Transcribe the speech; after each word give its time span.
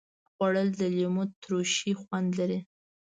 خوړل 0.31 0.67
د 0.79 0.81
لیمو 0.97 1.23
ترشي 1.41 1.91
خوند 2.01 2.29
لري 2.39 2.59